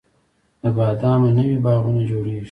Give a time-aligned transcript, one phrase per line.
[0.61, 2.39] د بادامو نوي باغونه جوړیږي